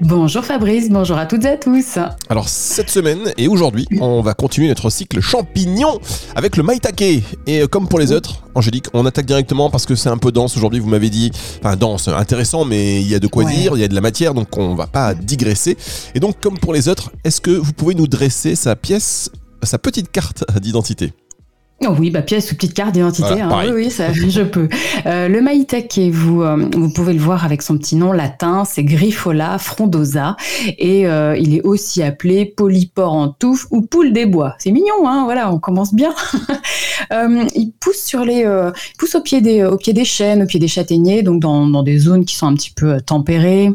[0.00, 1.98] Bonjour Fabrice, bonjour à toutes et à tous.
[2.28, 6.00] Alors cette semaine et aujourd'hui, on va continuer notre cycle champignon
[6.34, 7.02] avec le maitake.
[7.02, 10.32] Et euh, comme pour les autres, Angélique, on attaque directement parce que c'est un peu
[10.32, 11.30] dense aujourd'hui, vous m'avez dit.
[11.60, 14.00] Enfin dense, intéressant, mais il y a de quoi dire, il y a de la
[14.00, 15.76] matière, donc on va pas digresser.
[16.14, 19.30] Et donc comme pour les autres, est-ce que vous pouvez nous dresser sa pièce,
[19.62, 21.12] sa petite carte d'identité?
[21.86, 23.42] Oh oui, bah pièce ou petite carte d'identité.
[23.42, 23.50] hein.
[23.66, 24.68] Oui, oui, ça, je peux.
[25.06, 28.84] Euh, le maïtake, vous, euh, vous pouvez le voir avec son petit nom latin, c'est
[28.84, 30.36] Griffola frondosa,
[30.78, 34.54] et euh, il est aussi appelé polypore en touffe ou poule des bois.
[34.58, 35.24] C'est mignon, hein.
[35.24, 36.14] Voilà, on commence bien.
[37.12, 40.42] Euh, il pousse sur les, euh, il pousse au pied des, au pied des chênes,
[40.42, 43.70] au pied des châtaigniers, donc dans, dans des zones qui sont un petit peu tempérées.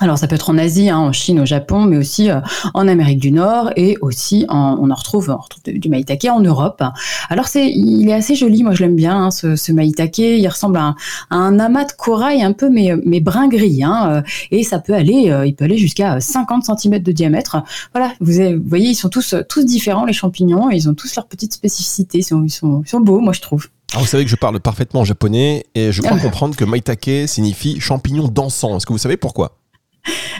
[0.00, 2.40] Alors ça peut être en Asie, hein, en Chine, au Japon, mais aussi euh,
[2.72, 6.40] en Amérique du Nord et aussi en, on en retrouve, on retrouve du maïtake en
[6.40, 6.82] Europe.
[7.28, 10.18] Alors c'est, il est assez joli, moi je l'aime bien hein, ce, ce maïtake.
[10.18, 10.96] Il ressemble à un,
[11.28, 14.78] à un, amas de corail un peu mais, mais brun gris, hein, euh, et ça
[14.78, 17.58] peut aller, euh, il peut aller jusqu'à 50 cm de diamètre.
[17.92, 20.94] Voilà, vous, avez, vous, voyez, ils sont tous tous différents les champignons, et ils ont
[20.94, 23.68] tous leurs petites spécificités, ils sont, ils sont, ils sont beaux, moi je trouve.
[23.92, 27.10] Alors ah, vous savez que je parle parfaitement japonais et je crois comprendre que maïtake
[27.26, 28.76] signifie champignon dansant.
[28.76, 29.59] Est-ce que vous savez pourquoi?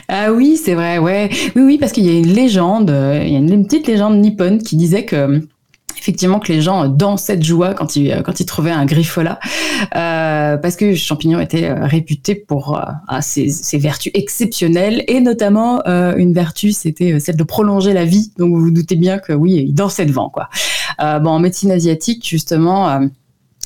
[0.07, 1.29] Ah oui, c'est vrai, ouais.
[1.55, 4.19] Oui, oui, parce qu'il y a une légende, euh, il y a une, petite légende
[4.19, 5.41] nippone qui disait que
[6.01, 9.39] effectivement que les gens dansaient de joie quand ils quand ils trouvaient un griffola
[9.95, 16.15] euh, parce que champignon était euh, réputé pour euh, ses, vertus exceptionnelles et notamment euh,
[16.15, 19.63] une vertu c'était celle de prolonger la vie donc vous vous doutez bien que oui
[19.67, 20.49] il dansait devant quoi
[21.01, 22.99] euh, bon en médecine asiatique justement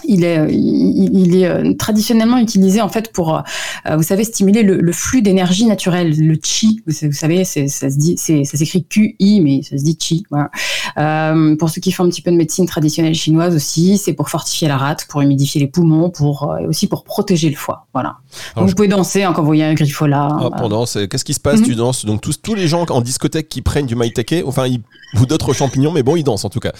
[0.03, 4.77] il est, il, est euh, traditionnellement utilisé en fait pour, euh, vous savez, stimuler le,
[4.77, 6.81] le flux d'énergie naturelle, le chi.
[6.85, 10.23] Vous, savez, ça se dit, ça s'écrit QI, mais ça se dit chi.
[10.29, 10.51] Voilà.
[10.97, 14.29] Euh, pour ceux qui font un petit peu de médecine traditionnelle chinoise aussi, c'est pour
[14.29, 17.87] fortifier la rate, pour humidifier les poumons, pour euh, et aussi pour protéger le foie.
[17.93, 18.17] Voilà.
[18.55, 20.27] Donc, vous pouvez danser hein, quand vous voyez un griffola.
[20.31, 20.85] Ah, voilà.
[21.07, 21.59] Qu'est-ce qui se passe?
[21.59, 21.65] Mm -hmm.
[21.65, 24.81] Tu danses donc tous tous les gens en discothèque qui prennent du maïtake, enfin ils,
[25.19, 26.73] ou d'autres champignons, mais bon ils dansent en tout cas.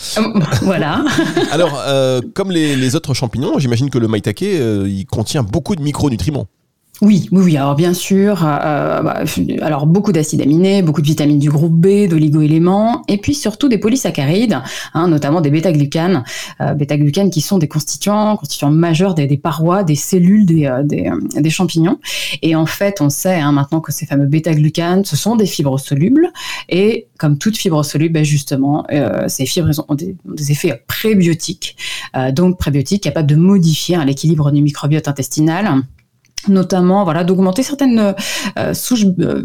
[0.61, 1.03] voilà.
[1.51, 1.73] Alors
[2.34, 6.47] comme les, les autres champignons, j'imagine que le maïtake, euh, il contient beaucoup de micronutriments.
[7.01, 7.57] Oui, oui, oui.
[7.57, 9.23] Alors bien sûr, euh, bah,
[9.61, 13.78] alors beaucoup d'acides aminés, beaucoup de vitamines du groupe B, d'oligo-éléments, et puis surtout des
[13.78, 14.61] polysaccharides,
[14.94, 16.23] hein, notamment des bêta-glucanes,
[16.61, 20.84] euh, bêta-glucanes qui sont des constituants, constituants majeurs des, des parois, des cellules des, euh,
[20.84, 22.00] des, des, champignons.
[22.41, 25.78] Et en fait, on sait hein, maintenant que ces fameux bêta-glucanes, ce sont des fibres
[25.78, 26.31] solubles,
[26.69, 31.75] et comme toute fibre soluble, ben justement, euh, ces fibres ont des, des effets prébiotiques,
[32.16, 35.81] euh, donc prébiotiques capables de modifier hein, l'équilibre du microbiote intestinal
[36.47, 38.16] notamment voilà d'augmenter certaines
[38.57, 39.41] euh, souches de,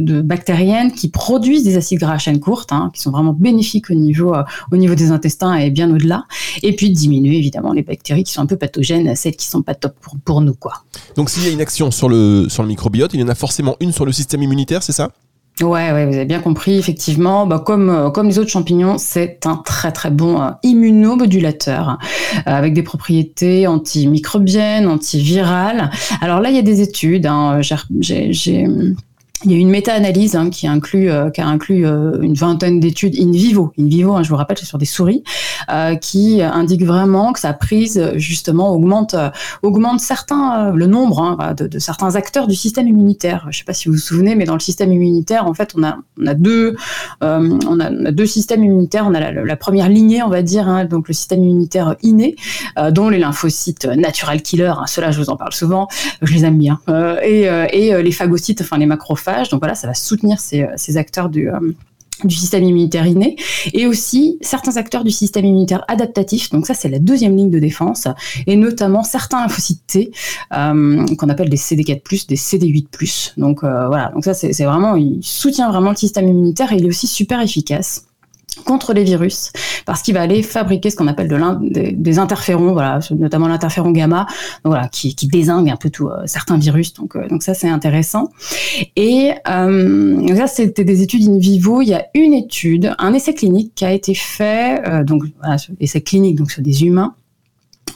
[0.00, 3.90] de, bactériennes qui produisent des acides gras à chaîne courte, hein, qui sont vraiment bénéfiques
[3.90, 4.42] au niveau euh,
[4.72, 6.24] au niveau des intestins et bien au-delà,
[6.62, 9.74] et puis diminuer évidemment les bactéries qui sont un peu pathogènes, celles qui sont pas
[9.74, 10.84] top pour, pour nous quoi.
[11.16, 13.34] Donc s'il y a une action sur le sur le microbiote, il y en a
[13.34, 15.10] forcément une sur le système immunitaire, c'est ça?
[15.62, 17.46] Ouais, ouais, vous avez bien compris, effectivement.
[17.46, 21.96] Bah, comme, euh, comme les autres champignons, c'est un très très bon euh, immunomodulateur
[22.36, 25.90] euh, avec des propriétés antimicrobiennes, antivirales.
[26.20, 27.24] Alors là, il y a des études.
[27.24, 28.66] Hein, j'ai
[29.44, 30.50] il y a une méta-analyse hein, euh,
[31.30, 34.56] qui a inclus euh, une vingtaine d'études in vivo, in vivo, hein, je vous rappelle,
[34.58, 35.22] c'est sur des souris,
[35.70, 39.14] euh, qui indique vraiment que sa prise justement augmente,
[39.62, 43.42] le nombre hein, de, certains acteurs du système immunitaire.
[43.44, 45.74] Je ne sais pas si vous vous souvenez, mais dans le système immunitaire, en fait,
[45.76, 45.98] on a,
[46.34, 46.76] deux,
[48.26, 49.06] systèmes immunitaires.
[49.06, 52.36] On a la, première lignée, on va dire, donc le système immunitaire inné,
[52.90, 54.72] dont les lymphocytes natural killer.
[54.78, 55.88] Hein, ceux-là, je vous en parle souvent,
[56.22, 56.80] je les aime bien,
[57.22, 61.50] et les phagocytes, enfin les macrophages donc voilà, ça va soutenir ces, euh, acteurs du,
[61.50, 61.58] euh,
[62.28, 63.36] système immunitaire inné
[63.74, 66.50] et aussi certains acteurs du système immunitaire adaptatif.
[66.50, 68.08] Donc ça, c'est la deuxième ligne de défense.
[68.46, 70.12] Et notamment certains lymphocytes T
[70.56, 73.34] euh, qu'on appelle des CD4+, des CD8+.
[73.36, 76.88] Donc voilà, donc ça c'est vraiment, il soutient vraiment le système immunitaire et il est
[76.88, 78.06] aussi super efficace
[78.64, 79.52] contre les virus
[79.84, 81.36] parce qu'il va aller fabriquer ce qu'on appelle de
[81.70, 84.26] des, des, interférons voilà notamment l'interféron gamma
[84.64, 87.54] donc voilà qui, qui désingue un peu tout euh, certains virus donc euh, donc ça
[87.54, 88.30] c'est intéressant.
[88.96, 91.82] Et euh, ça c'était des études in vivo.
[91.82, 95.56] Il y a une étude un essai clinique qui a été fait euh, donc voilà
[95.80, 97.14] essai clinique donc sur des humains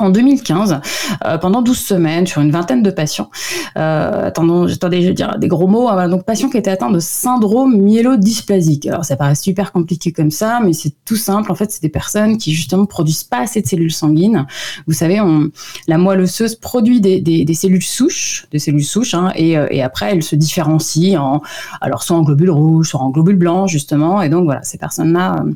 [0.01, 0.81] en 2015,
[1.25, 3.31] euh, pendant 12 semaines, sur une vingtaine de patients.
[3.77, 5.89] Euh, attendez, je vais dire des gros mots.
[5.89, 8.87] Hein, donc, patients qui étaient atteints de syndrome myélodysplasique.
[8.87, 11.53] Alors, ça paraît super compliqué comme ça, mais c'est tout simple.
[11.53, 14.47] En fait, c'est des personnes qui, justement, produisent pas assez de cellules sanguines.
[14.87, 15.51] Vous savez, on,
[15.87, 19.67] la moelle osseuse produit des, des, des cellules souches, des cellules souches, hein, et, euh,
[19.71, 21.43] et, après, elles se différencient en,
[21.81, 24.23] alors, soit en globules rouges, soit en globules blancs, justement.
[24.23, 25.53] Et donc, voilà, ces personnes-là, euh,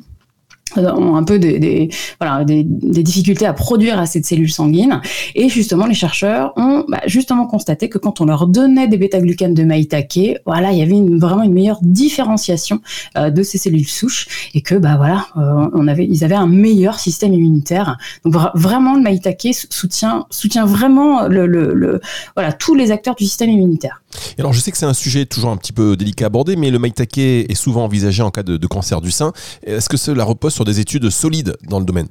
[0.79, 1.91] ont un peu des,
[2.21, 5.00] voilà, des, difficultés à produire assez de cellules sanguines.
[5.35, 9.55] Et justement, les chercheurs ont bah, justement constaté que quand on leur donnait des bêta-glucanes
[9.55, 12.81] de maïtake, voilà, il y avait vraiment une meilleure différenciation
[13.17, 16.47] euh, de ces cellules souches et que bah voilà, euh, on avait, ils avaient un
[16.47, 17.97] meilleur système immunitaire.
[18.25, 22.00] Donc vraiment, le maïtake soutient soutient vraiment le,
[22.35, 24.03] voilà tous les acteurs du système immunitaire.
[24.38, 26.56] Et alors, je sais que c'est un sujet toujours un petit peu délicat à aborder,
[26.56, 29.32] mais le maïtake est souvent envisagé en cas de, de cancer du sein.
[29.65, 32.08] Est-ce que cela repose sur des études solides dans le domaine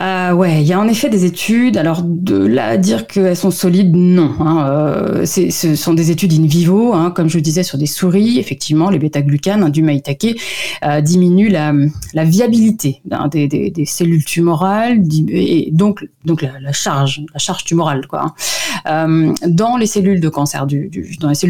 [0.00, 1.76] euh, ouais, il y a en effet des études.
[1.76, 4.32] Alors de là à dire qu'elles sont solides, non.
[4.40, 8.38] Hein, euh, ce sont des études in vivo, hein, comme je disais sur des souris.
[8.38, 10.38] Effectivement, les bêta-glucanes hein, du maïtake
[10.84, 13.02] euh, diminuent la, viabilité
[13.34, 16.02] des, cellules tumorales et donc
[16.42, 17.22] la, charge,
[17.64, 18.34] tumorale quoi.
[18.86, 20.66] Euh, dans les cellules de cancer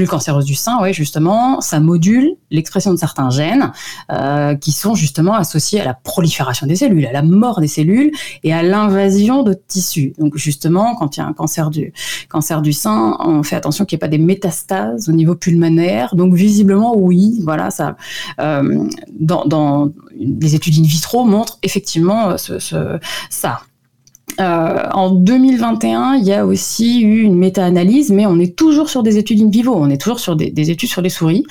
[0.08, 3.72] cancéreuses du sein, ouais, justement, ça module l'expression de certains gènes
[4.12, 8.10] euh, qui sont justement associés à la prolifération des cellules, à la mort des cellules
[8.42, 10.12] et à l'invasion de tissus.
[10.18, 11.92] Donc justement, quand il y a un cancer du
[12.28, 16.14] cancer du sein, on fait attention qu'il n'y ait pas des métastases au niveau pulmonaire.
[16.14, 17.96] Donc visiblement, oui, voilà, ça,
[18.40, 18.84] euh,
[19.18, 22.98] dans, dans, les études in vitro montrent effectivement ce, ce,
[23.30, 23.60] ça.
[24.38, 29.02] Euh, en 2021, il y a aussi eu une méta-analyse, mais on est toujours sur
[29.02, 31.44] des études in vivo, on est toujours sur des, des études sur les souris.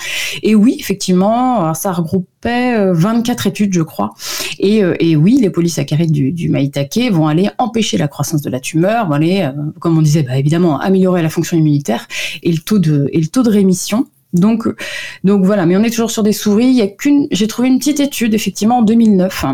[0.43, 4.13] Et oui, effectivement, ça regroupait 24 euh, études, je crois.
[4.59, 8.49] Et, euh, et oui, les polysaccharides du, du maïtake vont aller empêcher la croissance de
[8.49, 12.07] la tumeur, vont aller, euh, comme on disait, bah, évidemment, améliorer la fonction immunitaire
[12.43, 14.07] et le taux de, et le taux de rémission.
[14.33, 14.67] Donc,
[15.23, 16.67] donc voilà, mais on est toujours sur des souris.
[16.67, 19.45] Il y a qu'une, j'ai trouvé une petite étude effectivement en 2009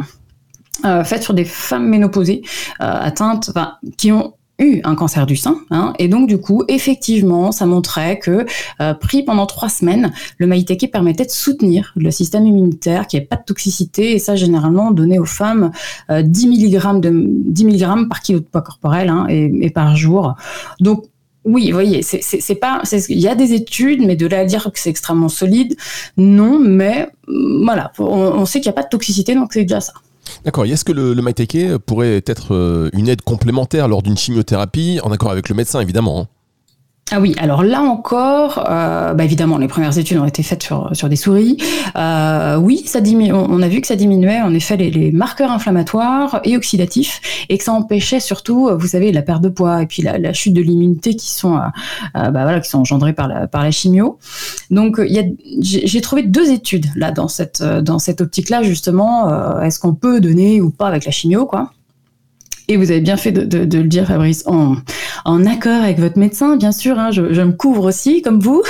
[0.84, 2.42] euh, faite sur des femmes ménopausées
[2.82, 3.52] euh, atteintes,
[3.98, 8.20] qui ont eu un cancer du sein, hein, et donc du coup, effectivement, ça montrait
[8.20, 8.46] que
[8.82, 13.26] euh, pris pendant trois semaines, le maïtake permettait de soutenir le système immunitaire, qui n'y
[13.26, 15.72] pas de toxicité, et ça généralement donné aux femmes
[16.10, 19.96] euh, 10 mg de 10 mg par kilo de poids corporel hein, et, et, par
[19.96, 20.36] jour.
[20.80, 21.06] Donc
[21.44, 24.72] oui, vous voyez, c'est pas, il y a des études, mais de là à dire
[24.72, 25.76] que c'est extrêmement solide,
[26.18, 29.82] non, mais voilà, on, on sait qu'il n'y a pas de toxicité, donc c'est déjà
[29.82, 29.94] ça.
[30.44, 30.66] D'accord.
[30.66, 35.12] Est-ce que le, le maïtake pourrait être euh, une aide complémentaire lors d'une chimiothérapie, en
[35.12, 36.28] accord avec le médecin, évidemment hein?
[37.12, 40.90] Ah oui, alors là encore, euh, bah évidemment, les premières études ont été faites sur,
[40.94, 41.58] sur des souris.
[41.96, 45.52] Euh, oui, ça diminue, on a vu que ça diminuait en effet les, les, marqueurs
[45.52, 49.86] inflammatoires et oxydatifs et que ça empêchait surtout, vous savez, la perte de poids et
[49.86, 51.60] puis la, la chute de l'immunité qui sont, euh,
[52.14, 54.18] bah voilà, qui sont engendrées par la, par la chimio.
[54.72, 55.00] Donc,
[55.62, 59.30] j'ai trouvé deux études là dans cette, dans cette optique-là justement.
[59.30, 61.70] Euh, est-ce qu'on peut donner ou pas avec la chimio, quoi
[62.68, 64.76] et vous avez bien fait de, de, de le dire, Fabrice, en,
[65.26, 66.98] en, accord avec votre médecin, bien sûr.
[67.00, 68.64] Hein, je, je, me couvre aussi, comme vous.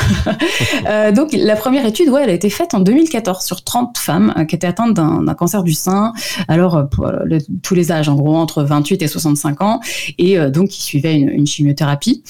[0.87, 4.33] euh, donc, la première étude, ouais, elle a été faite en 2014 sur 30 femmes
[4.37, 6.13] euh, qui étaient atteintes d'un cancer du sein.
[6.47, 9.79] Alors, euh, euh, tous les âges, en gros, entre 28 et 65 ans,
[10.17, 12.23] et euh, donc qui suivaient une, une chimiothérapie.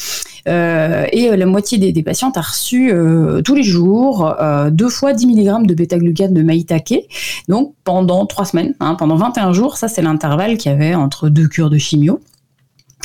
[0.47, 2.93] Et la moitié des, des patientes a reçu
[3.43, 4.35] tous les jours
[4.71, 7.07] deux fois 10 mg de bêta-glucane de maïtake.
[7.47, 11.29] Donc, pendant trois semaines, hein, pendant 21 jours, ça c'est l'intervalle qu'il y avait entre
[11.29, 12.19] deux cure de chimio.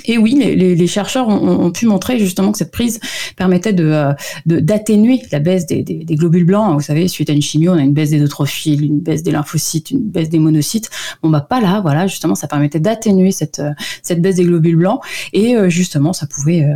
[0.05, 3.01] Et oui, les, les, les chercheurs ont, ont, pu montrer justement que cette prise
[3.37, 4.13] permettait de euh,
[4.47, 6.75] d'atténuer la baisse des, des, globules blancs.
[6.75, 9.31] Vous savez, suite à une chimio, on a une baisse des neutrophiles, une baisse des
[9.31, 10.91] lymphocytes, une baisse des monocytes.
[11.23, 14.77] Bon bah pas là, voilà, justement, ça permettait d'atténuer cette euh, cette baisse des globules
[14.77, 15.01] blancs.
[15.33, 16.67] Et euh, justement, ça pouvait,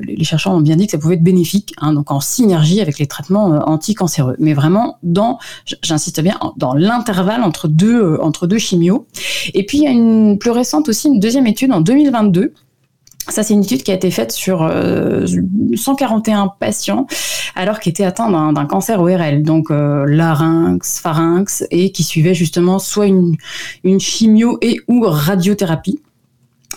[0.00, 2.98] les chercheurs ont bien dit que ça pouvait être bénéfique, hein, donc en synergie avec
[2.98, 4.36] les traitements anticancéreux.
[4.38, 5.38] Mais vraiment dans,
[5.82, 9.06] j'insiste bien, dans l'intervalle entre deux entre deux chimios.
[9.54, 12.52] Et puis il y a une plus récente aussi, une deuxième étude en 2022
[13.28, 15.26] ça, c'est une étude qui a été faite sur euh,
[15.74, 17.06] 141 patients,
[17.54, 22.78] alors qu'ils étaient atteints d'un cancer ORL, donc euh, larynx, pharynx, et qui suivaient justement
[22.78, 23.36] soit une,
[23.82, 26.00] une chimio et ou radiothérapie.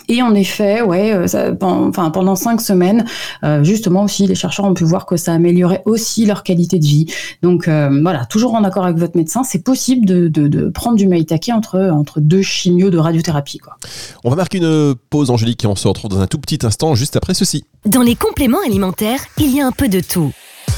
[0.08, 3.04] Et en effet, ouais, euh, ça, enfin, pendant cinq semaines,
[3.44, 6.84] euh, justement aussi, les chercheurs ont pu voir que ça améliorait aussi leur qualité de
[6.84, 7.06] vie.
[7.42, 10.96] Donc euh, voilà, toujours en accord avec votre médecin, c'est possible de, de, de, prendre
[10.96, 13.58] du maïtake entre, entre deux chimios de radiothérapie.
[13.58, 13.76] Quoi.
[14.24, 16.94] On va marquer une pause, Angélique, et on se retrouve dans un tout petit instant,
[16.94, 17.64] juste après ceci.
[17.86, 20.32] Dans les compléments alimentaires, il y a un peu de tout.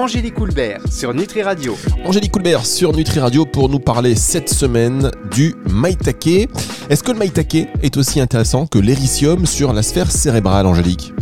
[0.00, 1.76] Angélique Coulbert sur Nutri Radio.
[2.06, 6.48] Angélique Coulbert sur Nutri Radio pour nous parler cette semaine du maïtake.
[6.88, 11.12] Est-ce que le maïtake est aussi intéressant que l'éricium sur la sphère cérébrale, Angélique?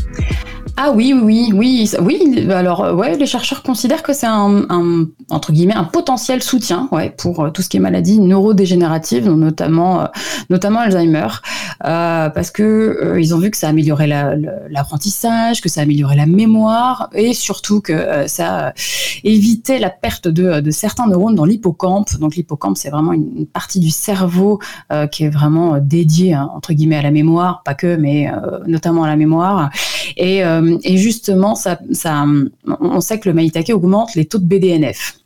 [0.80, 2.46] Ah oui, oui, oui, oui.
[2.52, 4.64] Alors, euh, ouais, les chercheurs considèrent que c'est un,
[5.28, 10.02] entre guillemets, un potentiel soutien, ouais, pour euh, tout ce qui est maladie neurodégénérative, notamment,
[10.02, 10.06] euh,
[10.50, 11.26] notamment Alzheimer,
[11.80, 14.06] parce que ils ont vu que ça améliorait
[14.70, 18.72] l'apprentissage, que ça améliorait la mémoire, et surtout que ça
[19.24, 22.16] évitait la perte de, de certains neurones dans l'hippocampe.
[22.20, 24.60] Donc, l'hippocampe, c'est vraiment une, partie du cerveau
[25.10, 28.30] qui est vraiment dédiée, hein, entre guillemets, à la mémoire, pas que, mais
[28.66, 29.70] notamment à la mémoire.
[30.18, 32.26] Et euh, et justement, ça, ça,
[32.80, 35.17] on sait que le maïtake augmente les taux de BDNF.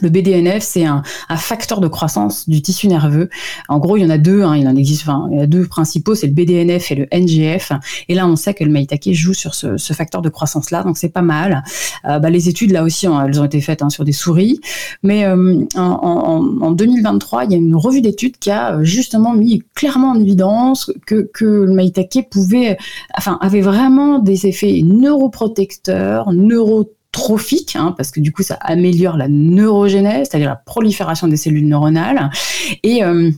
[0.00, 1.02] Le BDNF, c'est un,
[1.36, 3.28] facteur de croissance du tissu nerveux.
[3.68, 5.46] En gros, il y en a deux, hein, il en existe, enfin, il y a
[5.46, 7.72] deux principaux, c'est le BDNF et le NGF.
[8.08, 11.08] Et là, on sait que le maïtake joue sur ce, facteur de croissance-là, donc c'est
[11.08, 11.64] pas mal.
[12.04, 14.60] Euh, bah, les études, là aussi, hein, elles ont été faites hein, sur des souris.
[15.02, 20.10] Mais euh, en, 2023, il y a une revue d'études qui a justement mis clairement
[20.10, 22.78] en évidence que, que le maïtake pouvait,
[23.16, 29.16] enfin, avait vraiment des effets neuroprotecteurs, neuro trophique, hein, parce que du coup ça améliore
[29.16, 32.30] la neurogénèse, c'est-à-dire la prolifération des cellules neuronales.
[32.82, 33.30] Et euh,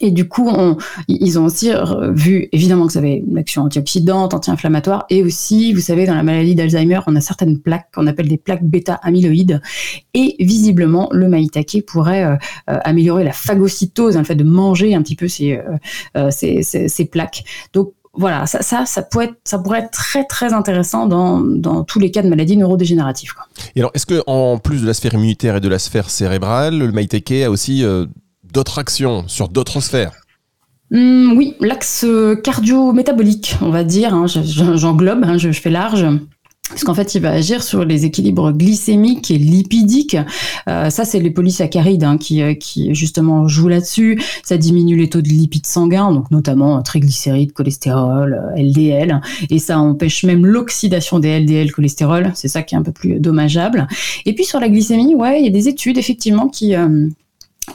[0.00, 1.70] et du coup, on, ils ont aussi
[2.10, 6.24] vu évidemment que ça avait une action antioxydante, anti-inflammatoire, et aussi, vous savez, dans la
[6.24, 9.60] maladie d'Alzheimer, on a certaines plaques qu'on appelle des plaques bêta-amyloïdes,
[10.14, 12.34] et visiblement, le maïtake pourrait euh,
[12.68, 15.60] euh, améliorer la phagocytose, hein, le fait de manger un petit peu ces,
[16.30, 17.44] ces, ces, ces plaques.
[17.72, 21.82] Donc voilà, ça, ça, ça, pourrait être, ça pourrait être très très intéressant dans, dans
[21.82, 23.32] tous les cas de maladies neurodégénératives.
[23.32, 23.46] Quoi.
[23.74, 26.78] Et alors, est-ce que en plus de la sphère immunitaire et de la sphère cérébrale,
[26.78, 28.06] le maïtake a aussi euh,
[28.44, 30.12] d'autres actions sur d'autres sphères?
[30.92, 32.04] Hum, Oui, l'axe
[32.44, 34.12] cardio-métabolique, on va dire.
[34.12, 36.06] Hein, j'englobe, hein, je, je, fais large
[36.72, 40.16] parce qu'en fait, il va agir sur les équilibres glycémiques et lipidiques.
[40.68, 44.20] Euh, ça, c'est les polysaccharides hein, qui, euh, qui justement jouent là-dessus.
[44.42, 49.78] Ça diminue les taux de lipides sanguins, donc notamment euh, triglycérides, cholestérol, LDL, et ça
[49.78, 52.32] empêche même l'oxydation des LDL cholestérol.
[52.34, 53.86] C'est ça qui est un peu plus dommageable.
[54.24, 56.74] Et puis sur la glycémie, ouais, il y a des études effectivement qui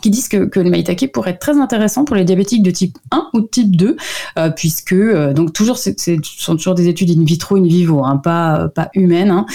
[0.01, 2.98] qui disent que, que, le maïtake pourrait être très intéressant pour les diabétiques de type
[3.12, 3.98] 1 ou de type 2,
[4.38, 5.91] euh, puisque euh, donc toujours ce
[6.24, 9.32] sont toujours des études in vitro, in vivo, hein, pas pas humaines.
[9.32, 9.46] Hein.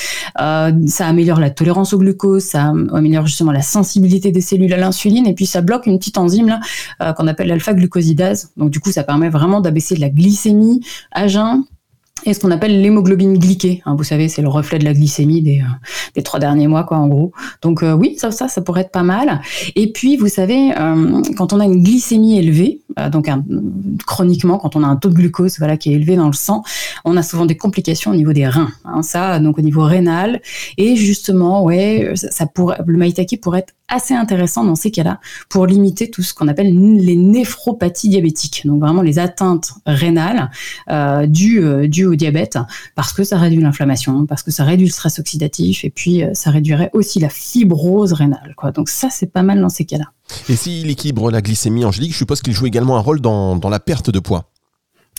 [0.41, 4.79] Euh, ça améliore la tolérance au glucose, ça améliore justement la sensibilité des cellules à
[4.79, 6.61] l'insuline, et puis ça bloque une petite enzyme
[7.03, 8.53] euh, qu'on appelle l'alpha-glucosidase.
[8.57, 10.81] Donc du coup, ça permet vraiment d'abaisser la glycémie
[11.13, 11.65] à jeun
[12.25, 13.83] et ce qu'on appelle l'hémoglobine glyquée.
[13.85, 15.63] Hein, vous savez, c'est le reflet de la glycémie des,
[16.17, 17.33] euh, trois derniers mois, quoi, en gros.
[17.63, 19.41] Donc euh, oui, ça, ça, pourrait être pas mal.
[19.75, 23.29] Et puis, vous savez, euh, quand on a une glycémie élevée, donc
[24.07, 26.63] chroniquement, quand on a un taux de glucose, voilà, qui est élevé dans le sang,
[27.05, 28.71] on a souvent des complications au niveau des reins.
[28.85, 30.41] Hein, ça, donc au niveau rénal.
[30.77, 32.13] Et justement, ouais,
[32.55, 36.49] pourrait, le maïtake pourrait être assez intéressant dans ces cas-là pour limiter tout ce qu'on
[36.49, 40.51] appelle les néphropathies diabétiques, donc vraiment les atteintes rénales
[40.91, 42.59] euh, dues, au diabète,
[42.95, 46.35] parce que ça réduit l'inflammation, parce que ça réduit le stress oxydatif, et puis euh,
[46.35, 48.55] ça réduirait aussi la fibrose rénale.
[48.57, 48.73] Quoi.
[48.73, 50.07] Donc ça, c'est pas mal dans ces cas-là.
[50.49, 53.81] Et s'il équilibre la glycémie, Angélique, je suppose qu'il joue également un rôle dans la
[53.81, 54.52] perte de poids.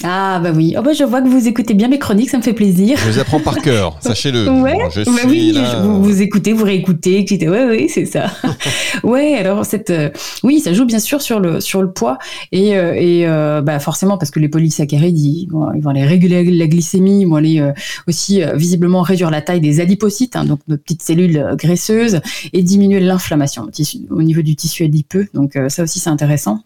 [0.01, 2.41] Ah bah oui, oh bah je vois que vous écoutez bien mes chroniques, ça me
[2.41, 2.97] fait plaisir.
[2.97, 4.49] Je les apprends par cœur, sachez-le.
[4.49, 7.47] Ouais, je bah oui, vous, écoutez, vous réécoutez, etc.
[7.47, 8.31] Ouais, oui, c'est ça.
[9.03, 10.09] ouais, alors cette, euh,
[10.41, 12.17] oui, ça joue bien sûr sur le sur le poids
[12.51, 16.43] et, euh, et euh, bah forcément parce que les polysaccharides, ils, ils vont aller réguler
[16.43, 17.63] la glycémie, ils vont aller
[18.07, 22.19] aussi visiblement réduire la taille des adipocytes, hein, donc nos petites cellules graisseuses,
[22.51, 23.69] et diminuer l'inflammation
[24.09, 25.27] au niveau du tissu adipeux.
[25.35, 26.63] Donc ça aussi c'est intéressant.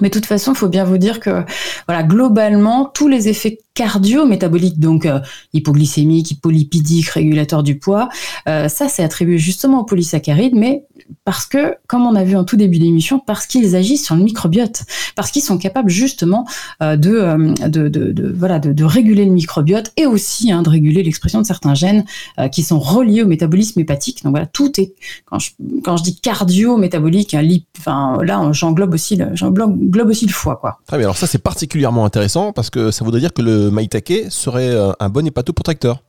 [0.00, 1.44] Mais de toute façon, il faut bien vous dire que,
[1.86, 5.20] voilà, globalement, tous les effets cardio-métabolique, donc euh,
[5.52, 8.08] hypoglycémique, hypolipidique, régulateur du poids.
[8.48, 10.84] Euh, ça, c'est attribué justement aux polysaccharides, mais
[11.24, 14.24] parce que, comme on a vu en tout début d'émission, parce qu'ils agissent sur le
[14.24, 14.82] microbiote,
[15.14, 16.44] parce qu'ils sont capables justement
[16.82, 21.40] euh, de, de, de, voilà, de, réguler le microbiote et aussi hein, de réguler l'expression
[21.40, 22.04] de certains gènes
[22.50, 24.24] qui sont reliés au métabolisme hépatique.
[24.24, 24.94] Donc voilà, tout est,
[25.26, 27.46] quand je, dis cardio-métabolique, hein,
[27.78, 30.56] enfin, là, j'englobe aussi, le, aussi le foie.
[30.56, 30.80] Quoi.
[30.86, 34.30] Très bien, alors ça, c'est particulièrement intéressant parce que ça voudrait dire que le maïtake
[34.30, 36.02] serait euh, un bon hépatoprotecteur.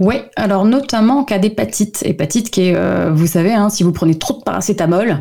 [0.00, 2.02] Oui, alors notamment en cas d'hépatite.
[2.04, 5.18] Hépatite qui est, euh, vous savez, hein, si vous prenez trop de paracétamol,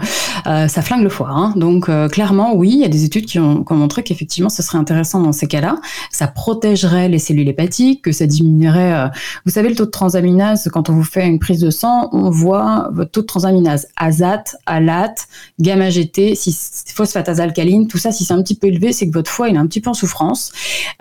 [0.48, 1.30] euh, ça flingue le foie.
[1.32, 1.54] Hein.
[1.56, 4.78] Donc euh, clairement, oui, il y a des études qui ont, montré qu'effectivement, ce serait
[4.78, 5.78] intéressant dans ces cas-là.
[6.12, 9.10] Ça protégerait les cellules hépatiques, que ça diminuerait.
[9.46, 12.30] vous savez, le taux de transaminase, quand on vous fait une prise de sang, on
[12.30, 15.14] voit votre taux de transaminase azat, alat,
[15.60, 16.56] gamma GT, si,
[16.94, 19.56] phosphatase alcaline, tout ça, si c'est un petit peu élevé, c'est que votre foie il
[19.56, 20.52] est un petit peu en souffrance.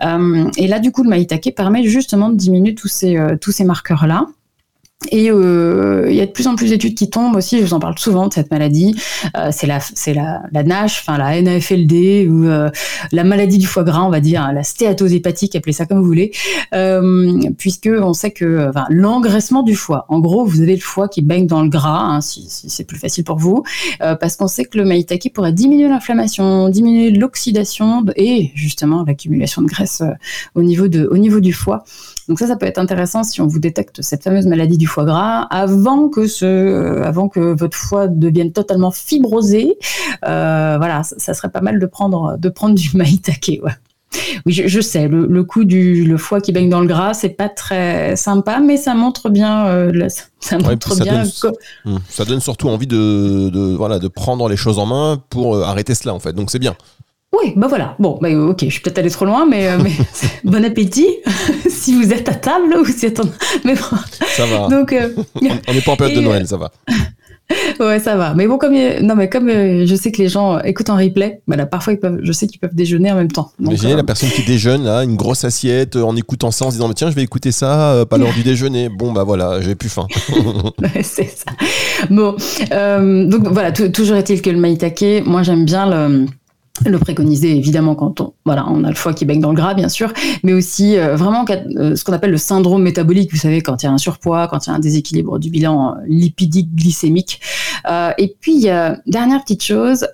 [0.01, 3.17] et là, du coup, le maïtake permet justement de diminuer tous ces
[3.51, 4.27] ces marqueurs-là.
[5.11, 7.75] Et euh, il y a de plus en plus d'études qui tombent aussi, je vous
[7.75, 8.95] en parle souvent de cette maladie,
[9.37, 12.71] euh, c'est la, c'est la, la NASH, enfin la NAFLD, ou euh,
[13.11, 15.99] la maladie du foie gras, on va dire, hein, la stéatose hépatique, appelez ça comme
[15.99, 16.31] vous voulez,
[17.59, 21.45] puisque on sait que l'engraissement du foie, en gros, vous avez le foie qui baigne
[21.45, 23.63] dans le gras, hein, si, si c'est plus facile pour vous,
[23.99, 29.67] parce qu'on sait que le maïtake pourrait diminuer l'inflammation, diminuer l'oxydation et justement l'accumulation de
[29.67, 30.01] graisse
[30.55, 31.83] au, niveau de, au niveau du foie.
[32.27, 35.05] Donc ça, ça peut être intéressant si on vous détecte cette fameuse maladie du foie
[35.05, 39.77] gras avant que ce, euh, avant que votre foie devienne totalement fibrosé.
[40.25, 43.59] Euh, voilà, ça, serait pas mal de prendre, de prendre du maïtake.
[43.63, 43.71] Ouais.
[44.45, 47.49] Oui, je, sais, le, coup du le foie qui baigne dans le gras, c'est pas
[47.49, 50.07] très sympa, mais ça montre bien, euh,
[50.39, 51.23] ça montre bien.
[51.23, 51.53] Donne,
[51.85, 55.61] hmm, ça donne surtout envie de, de, voilà, de prendre les choses en main pour
[55.61, 56.33] arrêter cela, en fait.
[56.33, 56.75] Donc c'est bien.
[57.43, 57.95] Oui, bah voilà.
[57.99, 59.77] Bon, bah ok, je suis peut-être allée trop loin, mais, euh,
[60.43, 61.07] bon appétit
[61.69, 63.29] si vous êtes à table ou si êtes en...
[63.63, 63.97] Mais bon.
[64.35, 64.67] Ça va.
[64.67, 65.09] Donc, euh,
[65.67, 66.71] on n'est pas en période de Noël, ça va.
[67.79, 68.33] ouais, ça va.
[68.33, 71.41] Mais bon, comme non, mais comme euh, je sais que les gens écoutent en replay,
[71.47, 73.51] bah parfois ils peuvent, je sais qu'ils peuvent déjeuner en même temps.
[73.59, 76.91] Imaginez la personne qui déjeune là, une grosse assiette, en écoutant ça, en se disant
[76.91, 78.89] tiens, je vais écouter ça, pas l'heure du déjeuner.
[78.89, 80.07] Bon bah voilà, j'ai plus faim.
[81.03, 81.51] c'est ça.
[82.09, 82.35] Bon,
[83.29, 86.25] donc voilà, toujours est-il que le maïtake, moi j'aime bien le
[86.85, 89.73] le préconiser évidemment quand on voilà on a le foie qui baigne dans le gras
[89.73, 93.61] bien sûr mais aussi euh, vraiment euh, ce qu'on appelle le syndrome métabolique vous savez
[93.61, 96.01] quand il y a un surpoids quand il y a un déséquilibre du bilan euh,
[96.07, 97.41] lipidique glycémique.
[98.17, 98.67] Et puis
[99.05, 100.07] dernière petite chose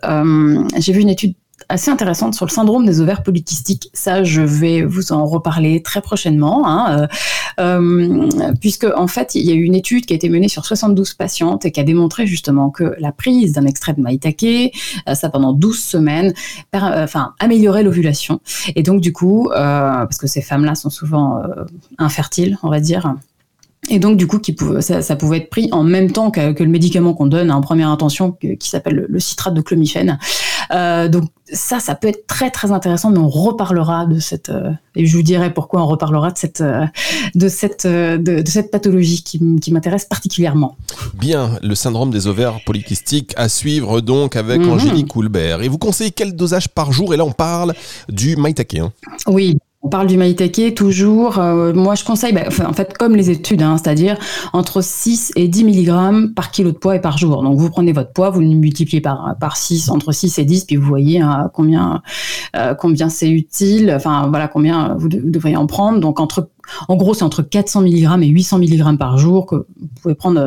[0.78, 1.34] j'ai vu une étude
[1.74, 3.90] assez intéressante sur le syndrome des ovaires polykystiques.
[3.94, 7.08] Ça, je vais vous en reparler très prochainement, hein,
[7.60, 10.48] euh, euh, puisque en fait, il y a eu une étude qui a été menée
[10.48, 14.72] sur 72 patientes et qui a démontré justement que la prise d'un extrait de maïtake,
[15.10, 16.34] euh, ça pendant 12 semaines,
[16.74, 18.40] enfin, améliorait l'ovulation.
[18.76, 21.42] Et donc, du coup, parce que ces femmes-là sont souvent
[21.98, 23.16] infertiles, on va dire,
[23.90, 24.40] et donc, du coup,
[24.80, 28.32] ça, pouvait être pris en même temps que, le médicament qu'on donne en première intention,
[28.32, 30.20] qui s'appelle le, citrate de clomifène.
[30.72, 34.72] Euh, donc, ça, ça peut être très, très intéressant, mais on reparlera de cette, euh,
[34.96, 36.86] et je vous dirai pourquoi on reparlera de cette, euh,
[37.36, 40.78] de cette, de, cette pathologie qui, qui m'intéresse particulièrement.
[41.14, 44.70] Bien, le syndrome des ovaires polykystiques à suivre donc avec mhm.
[44.70, 45.62] Angélique Coulbert.
[45.62, 47.14] Et vous conseillez quel dosage par jour?
[47.14, 47.74] Et là, on parle
[48.10, 48.76] du maïtake.
[48.76, 48.92] Hein.
[49.28, 51.40] Oui, on parle du maïtake toujours.
[51.40, 54.18] Euh, moi, je conseille, bah, en fait, comme les études, hein, c'est-à-dire
[54.54, 57.44] entre 6 et 10 mg par kilo de poids et par jour.
[57.44, 60.66] Donc, vous prenez votre poids, vous le multipliez par, par 6, entre 6 et 10,
[60.66, 62.02] puis vous voyez hein, combien,
[62.56, 66.00] euh, combien c'est utile, enfin, voilà, combien vous, devriez en prendre.
[66.00, 66.50] Donc, entre
[66.88, 70.40] en gros, c'est entre 400 mg et 800 mg par jour que vous pouvez prendre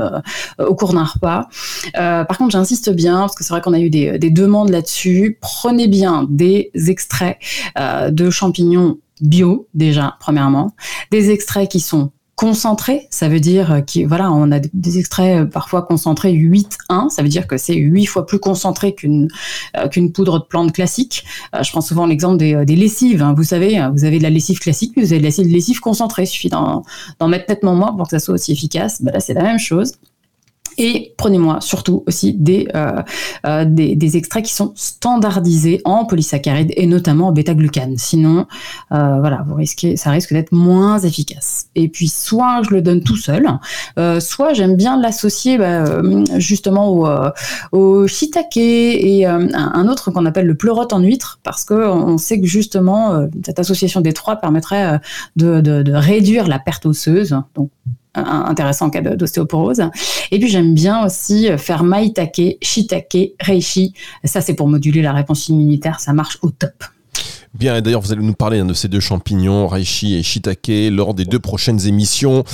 [0.59, 1.46] euh, au cours d'un repas.
[1.92, 5.37] par contre, j'insiste bien, parce que c'est vrai qu'on a eu des demandes là-dessus.
[5.42, 7.37] Prenez bien des extraits
[7.77, 10.75] de champignons bio déjà premièrement,
[11.11, 15.47] des extraits qui sont concentrés, ça veut dire qui voilà, on a des extraits euh,
[15.47, 19.29] parfois concentrés 8-1, ça veut dire que c'est 8 fois plus concentré qu'une
[19.77, 21.25] euh, qu'une poudre de plante classique.
[21.55, 23.33] Euh, je prends souvent l'exemple des, des, lessives, hein.
[23.35, 26.27] vous savez, vous avez de la lessive classique, vous avez de la lessive concentrée, il
[26.27, 26.85] suffit d'en
[27.27, 29.01] mettre nettement moins pour que ça soit aussi efficace.
[29.01, 29.95] Ben là, c'est la même chose.
[30.79, 33.03] Et prenez-moi surtout aussi des, euh,
[33.47, 37.97] euh, des, des, extraits qui sont standardisés en polysaccharides et notamment en bêta-glucane.
[37.97, 38.47] Sinon,
[38.93, 41.67] euh, voilà, vous risquez, ça risque d'être moins efficace.
[41.75, 43.49] Et puis, soit je le donne tout seul,
[44.21, 45.85] soit j'aime bien l'associer bah,
[46.39, 47.07] justement au,
[47.73, 52.41] au shiitake et un autre qu'on appelle le pleurote en huître, parce que on sait
[52.41, 55.01] que justement cette association des trois permettrait
[55.37, 57.37] de, réduire la perte osseuse.
[58.17, 59.83] Intéressant en cas d'ostéoporose.
[60.31, 63.95] Et puis j'aime bien aussi faire maitake, shiitake, reishi.
[64.25, 66.85] Ça c'est pour moduler la réponse immunitaire, ça marche au top.
[67.59, 70.90] Bien, et d'ailleurs, vous allez nous parler hein, de ces deux champignons, Reishi et Shiitake,
[70.90, 72.45] lors des deux prochaines émissions.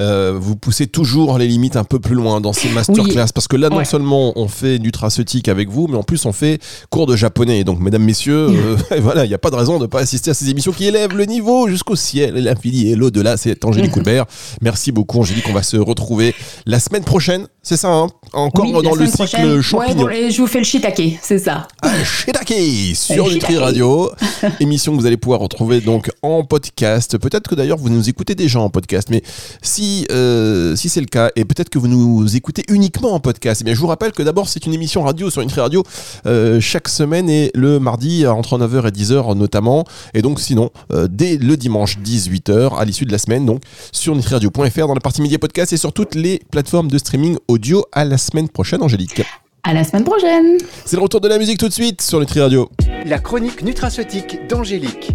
[0.00, 3.56] Euh, vous poussez toujours les limites un peu plus loin dans ces masterclass, parce que
[3.56, 7.14] là, non seulement on fait nutraceutique avec vous, mais en plus on fait cours de
[7.14, 7.62] japonais.
[7.64, 10.30] Donc, mesdames, messieurs, euh, voilà, il n'y a pas de raison de ne pas assister
[10.30, 13.36] à ces émissions qui élèvent le niveau jusqu'au ciel l'infini et l'au-delà.
[13.36, 14.26] C'est Angélique Coulbert.
[14.60, 15.46] Merci beaucoup, Angélique.
[15.48, 16.34] On va se retrouver
[16.66, 20.04] la semaine prochaine c'est ça, hein encore Oui, dans le cycle champignon.
[20.04, 21.68] Ouais, je vous fais le shiitake, c'est ça.
[21.82, 23.58] Ah, Shiitake sur Nutri shiitake.
[23.58, 24.10] Radio,
[24.60, 27.18] émission que vous allez pouvoir retrouver donc en podcast.
[27.18, 29.22] Peut-être que d'ailleurs vous nous écoutez déjà en podcast, mais
[29.60, 33.60] si euh, si c'est le cas et peut-être que vous nous écoutez uniquement en podcast,
[33.60, 35.82] eh bien je vous rappelle que d'abord c'est une émission radio sur Nutri Radio
[36.24, 41.06] euh, chaque semaine et le mardi entre 9h et 10h notamment, et donc sinon euh,
[41.10, 43.60] dès le dimanche 18h à l'issue de la semaine donc
[43.92, 47.84] sur nutriradio.fr dans la partie média podcast et sur toutes les plateformes de streaming audio.
[47.90, 49.22] À la semaine prochaine, Angélique.
[49.64, 50.58] À la semaine prochaine.
[50.84, 52.70] C'est le retour de la musique tout de suite sur Nutri Radio.
[53.04, 55.10] La chronique nutraceutique d'Angélique.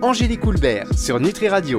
[0.00, 1.78] Angélique Houlbert sur Nutri Radio.